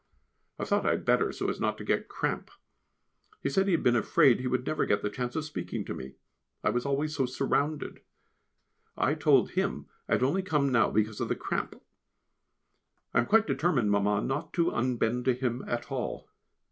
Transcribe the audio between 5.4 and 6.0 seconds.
speaking to